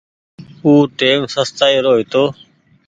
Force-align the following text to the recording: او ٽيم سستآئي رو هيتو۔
او 0.63 0.71
ٽيم 0.99 1.19
سستآئي 1.33 1.77
رو 1.85 1.91
هيتو۔ 1.99 2.23